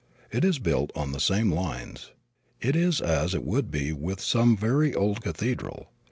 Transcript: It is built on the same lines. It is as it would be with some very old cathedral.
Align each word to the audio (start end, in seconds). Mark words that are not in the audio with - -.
It 0.31 0.43
is 0.43 0.57
built 0.57 0.89
on 0.95 1.11
the 1.11 1.19
same 1.19 1.51
lines. 1.51 2.09
It 2.59 2.75
is 2.75 3.01
as 3.01 3.35
it 3.35 3.43
would 3.43 3.69
be 3.69 3.93
with 3.93 4.19
some 4.19 4.57
very 4.57 4.95
old 4.95 5.21
cathedral. 5.21 5.89